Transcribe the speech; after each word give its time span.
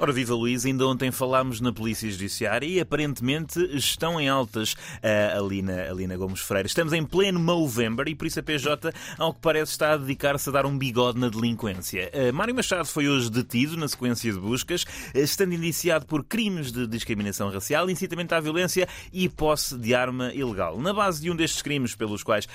Ora, 0.00 0.12
viva 0.12 0.32
Luís, 0.32 0.64
ainda 0.64 0.86
ontem 0.86 1.10
falámos 1.10 1.60
na 1.60 1.72
Polícia 1.72 2.08
Judiciária 2.08 2.64
e 2.64 2.78
aparentemente 2.78 3.58
estão 3.76 4.20
em 4.20 4.28
altas 4.28 4.74
uh, 4.74 5.44
ali, 5.44 5.60
na, 5.60 5.90
ali 5.90 6.06
na 6.06 6.16
Gomes 6.16 6.38
Freire. 6.38 6.68
Estamos 6.68 6.92
em 6.92 7.04
pleno 7.04 7.40
Movember 7.40 8.06
e 8.06 8.14
por 8.14 8.28
isso 8.28 8.38
a 8.38 8.42
PJ, 8.44 8.92
ao 9.18 9.34
que 9.34 9.40
parece, 9.40 9.72
está 9.72 9.94
a 9.94 9.96
dedicar-se 9.96 10.50
a 10.50 10.52
dar 10.52 10.66
um 10.66 10.78
bigode 10.78 11.18
na 11.18 11.28
delinquência. 11.28 12.12
Uh, 12.14 12.32
Mário 12.32 12.54
Machado 12.54 12.86
foi 12.86 13.08
hoje 13.08 13.28
detido 13.28 13.76
na 13.76 13.88
sequência 13.88 14.32
de 14.32 14.38
buscas, 14.38 14.84
uh, 14.84 15.18
estando 15.18 15.52
indiciado 15.52 16.06
por 16.06 16.22
crimes 16.22 16.70
de 16.70 16.86
discriminação 16.86 17.50
racial, 17.50 17.90
incitamento 17.90 18.32
à 18.36 18.40
violência 18.40 18.86
e 19.12 19.28
posse 19.28 19.76
de 19.76 19.96
arma 19.96 20.32
ilegal. 20.32 20.80
Na 20.80 20.94
base 20.94 21.20
de 21.20 21.28
um 21.28 21.34
destes 21.34 21.60
crimes 21.60 21.96
pelos 21.96 22.22
quais 22.22 22.46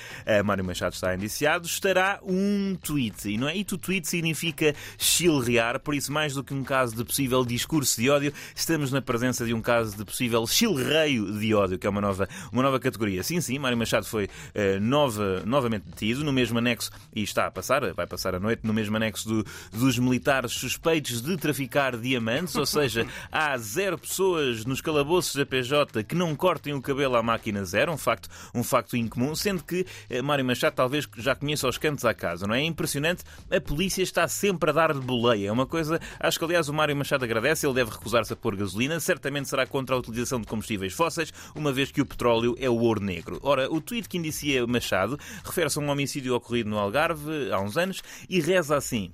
Mário 0.46 0.64
Machado 0.64 0.94
está 0.94 1.14
indiciado, 1.14 1.68
estará 1.68 2.22
um 2.24 2.78
tweet. 2.82 3.30
E, 3.30 3.38
não 3.38 3.50
é? 3.50 3.58
e 3.58 3.66
tweet 3.66 4.08
significa 4.08 4.74
chilrear, 4.98 5.78
por 5.82 5.94
isso, 5.94 6.10
mais 6.10 6.36
do 6.36 6.42
que 6.42 6.54
um 6.54 6.64
caso 6.64 6.96
de 6.96 7.04
possível 7.04 7.33
possível 7.34 7.46
discurso 7.46 8.00
de 8.00 8.10
ódio, 8.10 8.34
estamos 8.56 8.92
na 8.92 9.02
presença 9.02 9.44
de 9.44 9.54
um 9.54 9.62
caso 9.62 9.98
de 9.98 10.06
possível 10.06 10.46
chilreio 10.46 11.32
de 11.40 11.54
ódio, 11.56 11.80
que 11.80 11.88
é 11.88 11.90
uma 11.90 12.02
nova, 12.02 12.30
uma 12.52 12.62
nova 12.62 12.80
categoria. 12.80 13.24
Sim, 13.24 13.42
sim, 13.42 13.58
Mário 13.58 13.78
Machado 13.78 14.06
foi 14.06 14.26
uh, 14.26 14.80
nova, 14.80 15.42
novamente 15.46 15.86
detido 15.88 16.24
no 16.24 16.32
mesmo 16.32 16.60
anexo, 16.60 16.92
e 17.16 17.24
está 17.24 17.48
a 17.48 17.52
passar, 17.52 17.92
vai 17.94 18.06
passar 18.06 18.36
a 18.36 18.40
noite, 18.40 18.62
no 18.64 18.74
mesmo 18.74 18.96
anexo 18.96 19.28
do, 19.28 19.46
dos 19.72 19.98
militares 19.98 20.52
suspeitos 20.52 21.22
de 21.22 21.36
traficar 21.38 21.98
diamantes, 21.98 22.56
ou 22.56 22.68
seja, 22.68 23.08
há 23.32 23.58
zero 23.58 23.98
pessoas 23.98 24.64
nos 24.64 24.80
calabouços 24.80 25.36
da 25.36 25.46
PJ 25.46 26.04
que 26.04 26.14
não 26.14 26.36
cortem 26.36 26.74
o 26.74 26.82
cabelo 26.82 27.16
à 27.16 27.24
máquina 27.24 27.66
zero, 27.66 27.92
um 27.92 27.98
facto, 27.98 28.30
um 28.54 28.64
facto 28.64 28.96
incomum, 28.96 29.34
sendo 29.34 29.64
que 29.64 29.88
uh, 30.12 30.24
Mário 30.24 30.46
Machado 30.46 30.76
talvez 30.76 31.10
já 31.18 31.34
conheça 31.34 31.68
os 31.68 31.80
cantos 31.80 32.06
à 32.06 32.14
casa, 32.14 32.46
não 32.46 32.54
é? 32.54 32.62
É 32.62 32.66
impressionante, 32.66 33.24
a 33.52 33.60
polícia 33.60 34.04
está 34.04 34.28
sempre 34.28 34.70
a 34.70 34.74
dar-lhe 34.74 35.02
boleia. 35.02 35.48
É 35.48 35.52
uma 35.52 35.66
coisa, 35.66 36.00
acho 36.20 36.38
que 36.38 36.46
aliás 36.46 36.70
o 36.70 36.74
Mário 36.74 36.96
Machado 36.96 37.23
agradece, 37.24 37.66
ele 37.66 37.74
deve 37.74 37.92
recusar-se 37.92 38.34
a 38.34 38.36
pôr 38.36 38.56
gasolina, 38.56 39.00
certamente 39.00 39.50
será 39.50 39.66
contra 39.66 39.96
a 39.96 40.00
utilização 40.00 40.40
de 40.40 40.48
combustíveis 40.48 40.94
fósseis, 40.94 41.34
uma 41.56 41.72
vez 41.72 41.92
que 41.92 42.02
o 42.02 42.06
petróleo 42.06 42.56
é 42.60 42.70
o 42.70 42.78
ouro 42.78 43.02
negro. 43.02 43.40
Ora, 43.42 43.72
o 43.72 43.82
tweet 43.82 44.08
que 44.08 44.18
indicia 44.18 44.66
Machado 44.68 45.18
refere-se 45.44 45.80
a 45.80 45.82
um 45.82 45.90
homicídio 45.90 46.36
ocorrido 46.36 46.70
no 46.70 46.78
Algarve 46.78 47.52
há 47.52 47.60
uns 47.60 47.78
anos 47.78 48.02
e 48.30 48.40
reza 48.40 48.76
assim. 48.76 49.12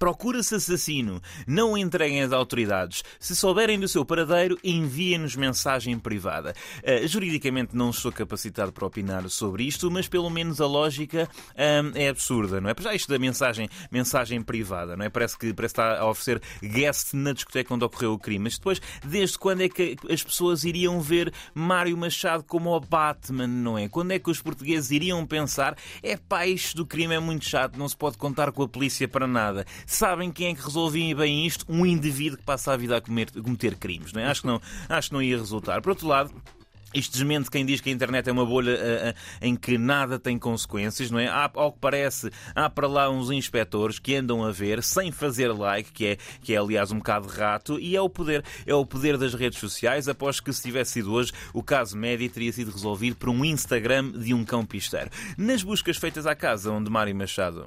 Procura-se 0.00 0.54
assassino. 0.54 1.20
Não 1.46 1.72
o 1.72 1.76
entreguem 1.76 2.22
às 2.22 2.32
autoridades. 2.32 3.04
Se 3.18 3.36
souberem 3.36 3.78
do 3.78 3.86
seu 3.86 4.02
paradeiro, 4.02 4.58
enviem-nos 4.64 5.36
mensagem 5.36 5.98
privada. 5.98 6.54
Uh, 6.78 7.06
juridicamente 7.06 7.76
não 7.76 7.92
sou 7.92 8.10
capacitado 8.10 8.72
para 8.72 8.86
opinar 8.86 9.28
sobre 9.28 9.64
isto, 9.64 9.90
mas 9.90 10.08
pelo 10.08 10.30
menos 10.30 10.58
a 10.58 10.66
lógica 10.66 11.28
um, 11.54 11.92
é 11.94 12.08
absurda, 12.08 12.62
não 12.62 12.70
é? 12.70 12.74
Já 12.80 12.94
isto 12.94 13.10
da 13.10 13.18
mensagem, 13.18 13.68
mensagem 13.92 14.40
privada, 14.40 14.96
não 14.96 15.04
é? 15.04 15.10
Parece 15.10 15.36
que 15.36 15.52
parece 15.52 15.72
estar 15.72 15.98
a 15.98 16.08
oferecer 16.08 16.40
guest 16.62 17.12
na 17.12 17.34
discoteca 17.34 17.74
onde 17.74 17.84
ocorreu 17.84 18.14
o 18.14 18.18
crime. 18.18 18.44
Mas 18.44 18.56
depois, 18.56 18.80
desde 19.04 19.38
quando 19.38 19.60
é 19.60 19.68
que 19.68 19.98
as 20.10 20.24
pessoas 20.24 20.64
iriam 20.64 20.98
ver 21.02 21.30
Mário 21.54 21.94
Machado 21.98 22.42
como 22.44 22.74
o 22.74 22.80
Batman, 22.80 23.46
não 23.46 23.76
é? 23.76 23.86
Quando 23.86 24.12
é 24.12 24.18
que 24.18 24.30
os 24.30 24.40
portugueses 24.40 24.90
iriam 24.90 25.26
pensar 25.26 25.76
é 26.02 26.16
pá, 26.16 26.46
isto 26.46 26.78
do 26.78 26.86
crime 26.86 27.14
é 27.14 27.20
muito 27.20 27.44
chato, 27.44 27.76
não 27.76 27.86
se 27.86 27.94
pode 27.98 28.16
contar 28.16 28.50
com 28.50 28.62
a 28.62 28.68
polícia 28.68 29.06
para 29.06 29.26
nada. 29.26 29.66
Sabem 29.90 30.30
quem 30.30 30.46
é 30.46 30.54
que 30.54 30.62
resolvia 30.62 31.16
bem 31.16 31.44
isto? 31.44 31.66
Um 31.68 31.84
indivíduo 31.84 32.38
que 32.38 32.44
passa 32.44 32.72
a 32.72 32.76
vida 32.76 32.96
a, 32.96 33.00
comer, 33.00 33.26
a 33.36 33.42
cometer 33.42 33.74
crimes. 33.74 34.12
Não 34.12 34.22
é? 34.22 34.26
acho, 34.26 34.42
que 34.42 34.46
não, 34.46 34.62
acho 34.88 35.08
que 35.08 35.14
não 35.14 35.20
ia 35.20 35.36
resultar. 35.36 35.82
Por 35.82 35.90
outro 35.90 36.06
lado, 36.06 36.32
isto 36.94 37.12
desmente 37.12 37.50
quem 37.50 37.66
diz 37.66 37.80
que 37.80 37.90
a 37.90 37.92
internet 37.92 38.28
é 38.28 38.32
uma 38.32 38.46
bolha 38.46 38.72
uh, 38.72 39.10
uh, 39.10 39.14
em 39.42 39.56
que 39.56 39.76
nada 39.76 40.16
tem 40.16 40.38
consequências, 40.38 41.10
não 41.10 41.18
é? 41.18 41.26
Há, 41.26 41.50
ao 41.52 41.72
que 41.72 41.80
parece, 41.80 42.30
há 42.54 42.70
para 42.70 42.86
lá 42.86 43.10
uns 43.10 43.32
inspectores 43.32 43.98
que 43.98 44.14
andam 44.14 44.44
a 44.44 44.52
ver 44.52 44.80
sem 44.80 45.10
fazer 45.10 45.48
like, 45.48 45.90
que 45.90 46.06
é, 46.06 46.16
que 46.40 46.54
é 46.54 46.58
aliás 46.58 46.92
um 46.92 46.98
bocado 46.98 47.26
rato, 47.26 47.76
e 47.80 47.96
é 47.96 48.00
o 48.00 48.08
poder, 48.08 48.44
é 48.64 48.74
o 48.74 48.86
poder 48.86 49.18
das 49.18 49.34
redes 49.34 49.58
sociais. 49.58 50.08
Após 50.08 50.38
que 50.38 50.52
se 50.52 50.62
tivesse 50.62 50.92
sido 50.92 51.12
hoje, 51.12 51.32
o 51.52 51.64
caso 51.64 51.98
médio 51.98 52.30
teria 52.30 52.52
sido 52.52 52.70
resolvido 52.70 53.16
por 53.16 53.28
um 53.28 53.44
Instagram 53.44 54.12
de 54.12 54.32
um 54.32 54.44
cão 54.44 54.64
pisteiro. 54.64 55.10
Nas 55.36 55.64
buscas 55.64 55.96
feitas 55.96 56.28
à 56.28 56.36
casa 56.36 56.70
onde 56.70 56.88
Mário 56.88 57.14
Machado 57.16 57.66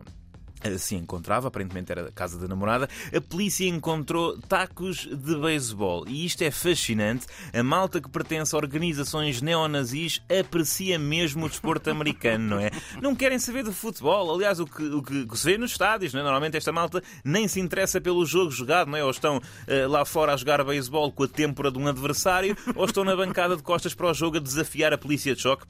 se 0.78 0.96
encontrava, 0.96 1.48
aparentemente 1.48 1.92
era 1.92 2.08
a 2.08 2.12
casa 2.12 2.38
da 2.38 2.48
namorada, 2.48 2.88
a 3.16 3.22
polícia 3.22 3.68
encontrou 3.68 4.38
tacos 4.40 5.08
de 5.08 5.36
beisebol. 5.36 6.06
E 6.08 6.26
isto 6.26 6.42
é 6.44 6.52
fascinante. 6.52 7.28
A 7.54 7.64
malta 7.64 8.02
que 8.02 8.10
pertence 8.10 8.56
a 8.56 8.58
organizações 8.58 9.42
neonazis 9.42 10.22
aprecia 10.40 10.98
mesmo 10.98 11.46
o 11.46 11.50
desporto 11.50 11.90
americano, 11.90 12.56
não 12.56 12.60
é? 12.60 12.72
Não 13.02 13.16
querem 13.16 13.40
saber 13.40 13.64
de 13.64 13.72
futebol. 13.72 14.34
Aliás, 14.34 14.60
o 14.60 14.66
que, 14.66 14.84
o 14.84 15.04
que, 15.04 15.38
se 15.38 15.46
vê 15.46 15.58
nos 15.58 15.72
estádios, 15.72 16.14
não 16.14 16.22
é? 16.22 16.24
Normalmente 16.24 16.58
esta 16.58 16.72
malta 16.72 17.02
nem 17.24 17.48
se 17.48 17.60
interessa 17.60 18.00
pelo 18.00 18.26
jogo 18.26 18.52
jogado, 18.52 18.90
não 18.90 18.98
é? 18.98 19.04
Ou 19.04 19.12
estão 19.12 19.38
uh, 19.38 19.90
lá 19.90 20.06
fora 20.06 20.34
a 20.34 20.38
jogar 20.38 20.64
beisebol 20.64 21.12
com 21.12 21.24
a 21.24 21.28
têmpora 21.28 21.72
de 21.72 21.78
um 21.78 21.88
adversário, 21.88 22.58
ou 22.76 22.86
estão 22.86 23.04
na 23.04 23.16
bancada 23.16 23.56
de 23.56 23.64
costas 23.64 23.94
para 23.94 24.10
o 24.10 24.14
jogo 24.14 24.38
a 24.38 24.40
desafiar 24.40 24.94
a 24.94 24.98
polícia 24.98 25.36
de 25.36 25.42
choque 25.42 25.66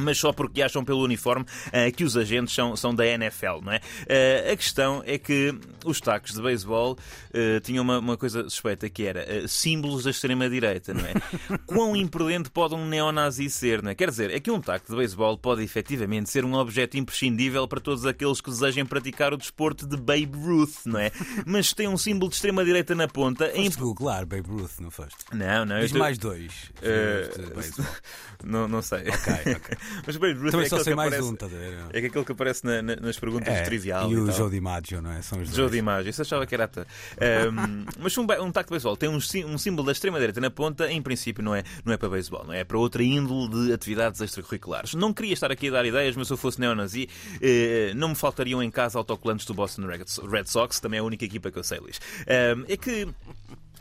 mas 0.00 0.18
só 0.18 0.32
porque 0.32 0.62
acham 0.62 0.84
pelo 0.84 1.02
uniforme 1.02 1.44
uh, 1.44 1.92
que 1.94 2.04
os 2.04 2.16
agentes 2.16 2.54
são, 2.54 2.74
são 2.76 2.94
da 2.94 3.06
NFL, 3.06 3.60
não 3.62 3.72
é? 3.72 3.78
Uh, 3.78 4.52
a 4.52 4.56
questão 4.56 5.02
é 5.06 5.18
que 5.18 5.54
os 5.84 6.00
tacos 6.00 6.32
de 6.32 6.42
beisebol 6.42 6.92
uh, 6.92 7.60
tinham 7.60 7.82
uma, 7.82 7.98
uma, 7.98 8.16
coisa 8.16 8.42
suspeita 8.44 8.88
que 8.88 9.04
era 9.04 9.46
símbolos 9.48 10.04
da 10.04 10.10
extrema-direita, 10.10 10.94
não 10.94 11.04
é? 11.04 11.14
Quão 11.66 11.96
imprudente 11.96 12.50
pode 12.50 12.74
um 12.74 12.86
neonazi 12.86 13.48
ser, 13.48 13.82
não 13.82 13.90
é? 13.90 13.94
Quer 13.94 14.10
dizer, 14.10 14.30
é 14.30 14.40
que 14.40 14.50
um 14.50 14.60
taco 14.60 14.90
de 14.90 14.96
beisebol 14.96 15.38
pode 15.38 15.62
efetivamente 15.62 16.30
ser 16.30 16.44
um 16.44 16.54
objeto 16.54 16.96
imprescindível 16.96 17.66
para 17.68 17.80
todos 17.80 18.06
aqueles 18.06 18.40
que 18.40 18.50
desejem 18.50 18.84
praticar 18.84 19.32
o 19.32 19.36
desporto 19.36 19.86
de 19.86 19.96
Babe 19.96 20.36
Ruth, 20.36 20.86
não 20.86 21.00
é? 21.00 21.10
Mas 21.46 21.72
tem 21.72 21.88
um 21.88 21.96
símbolo 21.96 22.30
de 22.30 22.36
extrema-direita 22.36 22.94
na 22.94 23.08
ponta... 23.08 23.46
Foste 23.46 23.60
imp... 23.60 23.76
Googlar 23.76 24.26
Babe 24.26 24.48
Ruth, 24.48 24.80
não 24.80 24.90
foste? 24.90 25.16
Não, 25.32 25.64
não. 25.64 25.80
Diz 25.80 25.92
mais 25.92 26.18
dois. 26.18 26.70
não, 28.44 28.68
não 28.68 28.82
sei. 28.82 29.00
Ok, 29.08 29.54
ok. 29.56 29.76
Mas 30.06 30.16
Babe 30.16 30.34
Ruth 30.34 30.50
Também 30.52 30.66
é 30.66 30.68
só 30.68 30.78
sei 30.82 30.94
mais 30.94 31.12
aparece, 31.12 31.30
um, 31.30 31.36
tá? 31.36 31.46
É 31.92 32.00
que 32.00 32.06
aquele 32.06 32.24
que 32.24 32.32
aparece 32.32 32.64
na, 32.64 32.82
na, 32.82 32.96
nas 32.96 33.18
perguntas 33.18 33.52
é, 33.52 33.62
trivial. 33.62 34.10
E, 34.10 34.14
e 34.14 34.18
o. 34.18 34.30
Joe 34.30 34.50
DiMaggio, 34.50 35.02
não 35.02 35.12
é? 35.12 35.22
São 35.22 35.38
os 35.38 35.48
dois. 35.48 35.56
Joe 35.56 35.70
DiMaggio, 35.70 36.10
isso 36.10 36.22
achava 36.22 36.46
que 36.46 36.54
era. 36.54 36.70
Um, 36.70 37.84
mas 38.00 38.16
um, 38.16 38.22
um 38.22 38.52
taco 38.52 38.68
de 38.68 38.70
beisebol 38.70 38.96
tem 38.96 39.08
um, 39.08 39.16
um 39.16 39.58
símbolo 39.58 39.86
da 39.86 39.92
extrema-direita 39.92 40.40
na 40.40 40.50
ponta, 40.50 40.90
em 40.90 41.02
princípio 41.02 41.42
não 41.42 41.54
é, 41.54 41.64
não 41.84 41.92
é 41.92 41.96
para 41.96 42.08
beisebol, 42.08 42.44
não 42.44 42.52
é? 42.52 42.60
é 42.60 42.64
para 42.64 42.78
outra 42.78 43.02
índole 43.02 43.48
de 43.48 43.72
atividades 43.72 44.20
extracurriculares. 44.20 44.94
Não 44.94 45.12
queria 45.12 45.32
estar 45.32 45.50
aqui 45.50 45.68
a 45.68 45.72
dar 45.72 45.84
ideias, 45.84 46.14
mas 46.14 46.26
se 46.26 46.32
eu 46.32 46.36
fosse 46.36 46.60
neonazi, 46.60 47.08
eh, 47.40 47.92
não 47.96 48.10
me 48.10 48.14
faltariam 48.14 48.62
em 48.62 48.70
casa 48.70 48.98
autocolantes 48.98 49.46
do 49.46 49.54
Boston 49.54 49.86
Red 49.86 50.46
Sox, 50.46 50.78
também 50.78 50.98
é 50.98 51.00
a 51.00 51.04
única 51.04 51.24
equipa 51.24 51.50
que 51.50 51.58
eu 51.58 51.64
sei, 51.64 51.78
Luís. 51.78 52.00
Um, 52.28 52.64
é 52.68 52.76
que 52.76 53.08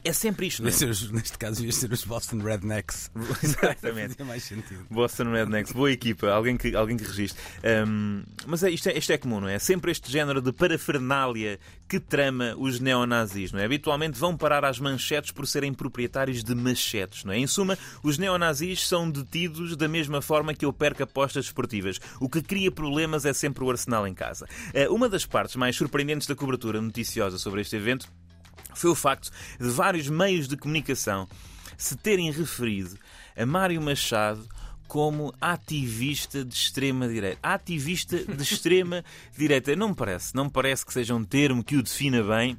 é 0.03 0.13
sempre 0.13 0.47
isto. 0.47 0.63
Neste, 0.63 0.85
neste 1.13 1.37
caso, 1.37 1.63
ias 1.65 1.75
ser 1.75 1.91
os 1.91 2.03
Boston 2.03 2.37
Rednecks. 2.37 3.11
Exatamente. 3.43 4.09
Fazia 4.09 4.25
mais 4.25 4.43
sentido. 4.43 4.85
Boston 4.89 5.31
Rednecks, 5.31 5.73
boa 5.73 5.91
equipa, 5.91 6.27
alguém 6.27 6.57
que, 6.57 6.75
alguém 6.75 6.97
que 6.97 7.03
registre. 7.03 7.41
Um, 7.87 8.23
mas 8.47 8.63
é, 8.63 8.69
isto, 8.69 8.89
é, 8.89 8.97
isto 8.97 9.11
é 9.11 9.17
comum, 9.17 9.41
não 9.41 9.47
é? 9.47 9.55
é? 9.55 9.59
Sempre 9.59 9.91
este 9.91 10.11
género 10.11 10.41
de 10.41 10.51
parafernália 10.51 11.59
que 11.87 11.99
trama 11.99 12.55
os 12.57 12.79
neonazis, 12.79 13.51
não 13.51 13.59
é? 13.59 13.65
Habitualmente 13.65 14.17
vão 14.19 14.37
parar 14.37 14.63
às 14.63 14.79
manchetes 14.79 15.31
por 15.31 15.47
serem 15.47 15.73
proprietários 15.73 16.43
de 16.43 16.53
machetes, 16.53 17.23
não 17.23 17.33
é? 17.33 17.37
Em 17.37 17.47
suma, 17.47 17.77
os 18.03 18.17
neonazis 18.17 18.87
são 18.87 19.09
detidos 19.09 19.75
da 19.75 19.87
mesma 19.87 20.21
forma 20.21 20.53
que 20.53 20.65
eu 20.65 20.71
perco 20.71 21.03
apostas 21.03 21.45
esportivas. 21.45 21.99
O 22.19 22.29
que 22.29 22.41
cria 22.41 22.71
problemas 22.71 23.25
é 23.25 23.33
sempre 23.33 23.63
o 23.63 23.69
arsenal 23.69 24.07
em 24.07 24.13
casa. 24.13 24.47
Uh, 24.73 24.93
uma 24.93 25.09
das 25.09 25.25
partes 25.25 25.55
mais 25.55 25.75
surpreendentes 25.75 26.27
da 26.27 26.35
cobertura 26.35 26.81
noticiosa 26.81 27.37
sobre 27.37 27.61
este 27.61 27.75
evento 27.75 28.07
foi 28.79 28.89
o 28.89 28.95
facto 28.95 29.31
de 29.59 29.69
vários 29.69 30.07
meios 30.07 30.47
de 30.47 30.55
comunicação 30.57 31.27
se 31.77 31.95
terem 31.95 32.31
referido 32.31 32.97
a 33.37 33.45
Mário 33.45 33.81
Machado 33.81 34.47
como 34.87 35.33
ativista 35.39 36.43
de 36.43 36.53
extrema 36.53 37.07
direita. 37.07 37.37
Ativista 37.43 38.17
de 38.17 38.41
extrema 38.41 39.05
direita. 39.37 39.75
Não 39.75 39.89
me 39.89 39.95
parece, 39.95 40.35
não 40.35 40.45
me 40.45 40.49
parece 40.49 40.85
que 40.85 40.91
seja 40.91 41.13
um 41.13 41.23
termo 41.23 41.63
que 41.63 41.77
o 41.77 41.83
defina 41.83 42.23
bem 42.23 42.57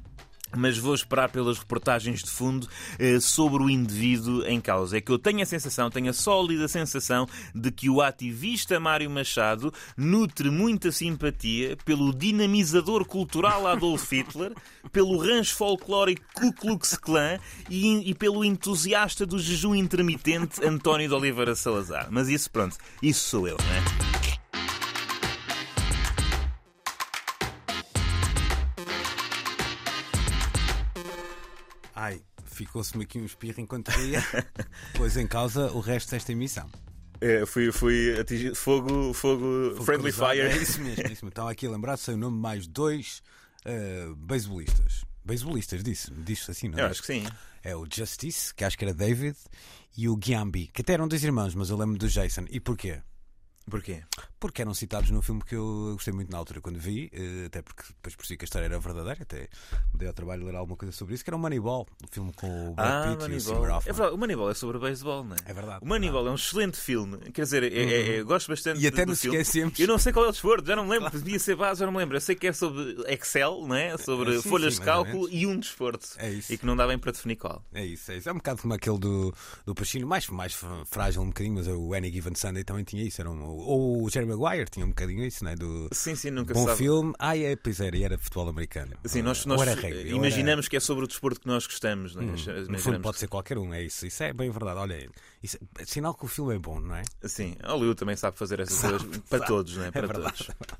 mas 0.55 0.77
vou 0.77 0.93
esperar 0.93 1.29
pelas 1.29 1.57
reportagens 1.57 2.23
de 2.23 2.29
fundo 2.29 2.67
eh, 2.99 3.19
sobre 3.19 3.63
o 3.63 3.69
indivíduo 3.69 4.43
em 4.45 4.59
causa. 4.59 4.97
É 4.97 5.01
que 5.01 5.11
eu 5.11 5.19
tenho 5.19 5.41
a 5.41 5.45
sensação, 5.45 5.89
tenho 5.89 6.09
a 6.09 6.13
sólida 6.13 6.67
sensação 6.67 7.27
de 7.53 7.71
que 7.71 7.89
o 7.89 8.01
ativista 8.01 8.79
Mário 8.79 9.09
Machado 9.09 9.73
nutre 9.95 10.49
muita 10.49 10.91
simpatia 10.91 11.77
pelo 11.85 12.13
dinamizador 12.13 13.05
cultural 13.05 13.67
Adolf 13.67 14.09
Hitler, 14.11 14.53
pelo 14.91 15.17
rancho 15.17 15.55
folclórico 15.55 16.23
Ku 16.33 16.53
Klux 16.53 16.95
Klan 16.97 17.39
e, 17.69 18.09
e 18.09 18.13
pelo 18.13 18.43
entusiasta 18.43 19.25
do 19.25 19.39
jejum 19.39 19.75
intermitente 19.75 20.63
António 20.65 21.07
de 21.07 21.13
Oliveira 21.13 21.55
Salazar. 21.55 22.07
Mas 22.11 22.27
isso, 22.27 22.49
pronto, 22.49 22.77
isso 23.01 23.29
sou 23.29 23.47
eu, 23.47 23.57
não 23.57 23.75
é? 23.75 24.00
Ficou-se-me 32.65 33.03
aqui 33.03 33.19
um 33.19 33.25
espirro 33.25 33.59
enquanto 33.59 33.89
ria, 33.89 34.23
pois 34.95 35.17
em 35.17 35.27
causa 35.27 35.71
o 35.71 35.79
resto 35.79 36.11
desta 36.11 36.31
emissão. 36.31 36.69
É, 37.19 37.45
fui, 37.45 37.71
fui 37.71 38.19
atingido. 38.19 38.55
Fogo, 38.55 39.13
fogo, 39.13 39.71
Fogo 39.73 39.83
friendly 39.83 40.11
cruzado. 40.11 40.31
fire. 40.31 40.47
É 40.47 40.57
isso 40.57 40.81
mesmo, 40.81 41.01
é 41.01 41.05
isso 41.05 41.09
mesmo. 41.09 41.29
Estão 41.29 41.47
aqui 41.47 41.67
a 41.67 41.69
lembrar 41.69 41.97
se 41.97 42.11
o 42.11 42.17
nome 42.17 42.35
de 42.35 42.41
mais 42.41 42.67
dois 42.67 43.21
uh, 43.65 44.15
beisebolistas. 44.15 45.05
Beisebolistas, 45.23 45.83
disse, 45.83 46.11
disse 46.11 46.49
assim, 46.49 46.69
não 46.69 46.79
é? 46.79 46.81
Eu 46.81 46.85
acho 46.87 47.01
que 47.01 47.07
sim. 47.07 47.27
É 47.63 47.75
o 47.75 47.85
Justice, 47.91 48.53
que 48.55 48.63
acho 48.63 48.75
que 48.77 48.83
era 48.85 48.93
David, 48.93 49.37
e 49.95 50.09
o 50.09 50.19
Giambi, 50.23 50.67
que 50.73 50.81
até 50.81 50.93
eram 50.93 51.07
dois 51.07 51.23
irmãos, 51.23 51.53
mas 51.53 51.69
eu 51.69 51.77
lembro 51.77 51.97
do 51.97 52.07
Jason. 52.07 52.45
E 52.49 52.59
porquê? 52.59 52.99
Porquê? 53.69 54.03
Porque 54.41 54.61
eram 54.63 54.73
citados 54.73 55.11
num 55.11 55.21
filme 55.21 55.39
que 55.47 55.53
eu 55.55 55.91
gostei 55.93 56.11
muito 56.11 56.31
na 56.31 56.37
altura 56.39 56.59
quando 56.59 56.79
vi, 56.79 57.11
eh, 57.13 57.45
até 57.45 57.61
porque 57.61 57.83
depois 57.93 58.15
percebi 58.15 58.37
que 58.39 58.43
a 58.43 58.47
história 58.47 58.65
era 58.65 58.79
verdadeira, 58.79 59.19
até 59.21 59.41
me 59.93 59.99
dei 59.99 60.07
ao 60.07 60.13
trabalho 60.15 60.41
de 60.41 60.47
ler 60.47 60.55
alguma 60.55 60.75
coisa 60.75 60.91
sobre 60.91 61.13
isso, 61.13 61.23
que 61.23 61.29
era 61.29 61.37
o 61.37 61.39
Moneyball, 61.39 61.87
o 62.03 62.07
filme 62.11 62.33
com 62.33 62.71
o 62.71 62.73
Brad 62.73 62.89
Ah, 62.91 63.01
Pitt 63.03 63.11
e 63.13 63.15
o 63.17 63.21
Moneyball. 63.21 63.39
Seymour 63.39 63.81
É 63.85 63.93
verdade, 63.93 64.15
o 64.15 64.17
Moneyball 64.17 64.49
é 64.49 64.53
sobre 64.55 64.79
beisebol, 64.79 65.23
não 65.23 65.35
é? 65.35 65.39
É 65.45 65.53
verdade. 65.53 65.79
O 65.85 65.87
Moneyball 65.87 66.27
é 66.27 66.31
um 66.31 66.35
excelente 66.35 66.77
filme. 66.77 67.17
Quer 67.31 67.43
dizer, 67.43 67.63
é- 67.63 67.67
é- 67.67 68.01
é- 68.15 68.19
eu 68.21 68.25
gosto 68.25 68.47
bastante 68.47 68.81
E 68.81 68.87
até 68.87 69.05
do 69.05 69.09
nos 69.09 69.21
filme. 69.21 69.37
esquecemos. 69.37 69.79
Eu 69.79 69.87
não 69.87 69.99
sei 69.99 70.11
qual 70.11 70.25
é 70.25 70.29
o 70.29 70.31
desporto, 70.31 70.65
já 70.67 70.75
não 70.75 70.85
me 70.85 70.89
lembro. 70.89 71.11
Devia 71.11 71.37
ser 71.37 71.55
base, 71.55 71.79
já 71.81 71.85
não 71.85 71.93
me 71.93 71.99
lembro. 71.99 72.17
Eu 72.17 72.21
sei 72.21 72.35
que 72.35 72.47
é 72.47 72.51
sobre 72.53 72.95
Excel, 73.13 73.67
não 73.67 73.75
é? 73.75 73.95
sobre 73.99 74.41
Sim, 74.41 74.49
folhas 74.49 74.73
sim, 74.73 74.79
de 74.79 74.85
cálculo 74.87 75.29
e 75.29 75.45
um 75.45 75.59
desporto. 75.59 76.07
É 76.17 76.31
isso. 76.31 76.51
E 76.51 76.57
que 76.57 76.65
não 76.65 76.75
dá 76.75 76.87
bem 76.87 76.97
para 76.97 77.11
definir 77.11 77.35
qual. 77.35 77.63
É 77.71 77.85
isso, 77.85 78.11
é 78.11 78.17
isso. 78.17 78.27
É 78.27 78.31
um 78.31 78.37
bocado 78.37 78.59
como 78.63 78.73
aquele 78.73 78.97
do, 78.97 79.31
do 79.67 79.75
Pacino, 79.75 80.07
mais, 80.07 80.27
mais 80.29 80.59
frágil 80.87 81.21
um 81.21 81.27
bocadinho, 81.27 81.53
mas 81.55 81.67
o 81.67 81.93
Any 81.93 82.11
Given 82.11 82.33
Sunday 82.33 82.63
também 82.63 82.83
tinha 82.83 83.03
isso. 83.03 83.21
Era 83.21 83.29
um, 83.29 83.43
ou 83.43 84.03
o 84.03 84.09
Jerry 84.09 84.30
Maguire 84.37 84.69
tinha 84.69 84.85
um 84.85 84.89
bocadinho 84.89 85.23
isso, 85.25 85.43
não 85.43 85.51
é? 85.51 85.55
Do 85.55 85.89
Sim, 85.91 86.15
sim, 86.15 86.31
nunca 86.31 86.53
bom 86.53 86.65
sabe. 86.65 86.77
filme. 86.77 87.13
Ah, 87.19 87.37
é, 87.37 87.55
pois 87.55 87.79
era, 87.79 87.95
e 87.97 88.03
era 88.03 88.17
futebol 88.17 88.49
americano. 88.49 88.95
Sim, 89.05 89.21
nós, 89.21 89.45
nós 89.45 89.61
era 89.61 89.89
imaginamos 90.07 90.67
que 90.67 90.77
é 90.77 90.79
sobre 90.79 91.03
o 91.03 91.07
desporto 91.07 91.39
que 91.41 91.47
nós 91.47 91.65
gostamos. 91.65 92.15
Não 92.15 92.21
é? 92.21 92.25
era- 92.25 92.31
Imaginamos 92.33 92.67
No 92.69 92.79
fundo 92.79 92.99
pode 93.01 93.17
ser 93.19 93.27
qualquer 93.27 93.57
um, 93.57 93.73
é 93.73 93.83
isso. 93.83 94.05
Isso 94.05 94.23
é 94.23 94.33
bem 94.33 94.49
verdade. 94.49 94.79
Olha, 94.79 95.09
isso 95.43 95.57
é 95.77 95.85
sinal 95.85 96.13
que 96.13 96.25
o 96.25 96.27
filme 96.27 96.55
é 96.55 96.59
bom, 96.59 96.79
não 96.79 96.95
é? 96.95 97.03
Sim, 97.23 97.55
Hollywood 97.63 97.95
também 97.99 98.15
sabe 98.15 98.37
fazer 98.37 98.59
essas 98.59 98.75
Sabe, 98.77 98.99
coisas 98.99 99.17
para 99.29 99.39
sabe. 99.39 99.47
todos, 99.47 99.77
não 99.77 99.83
é? 99.83 99.87
É 99.87 99.91
Para 99.91 100.07
verdade. 100.07 100.37
todos. 100.37 100.55